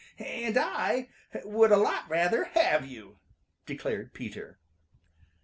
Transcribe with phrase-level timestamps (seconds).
[0.17, 1.09] "And I
[1.43, 3.19] would a lot rather have you,"
[3.67, 4.59] declared Peter.
[4.67, 5.35] V.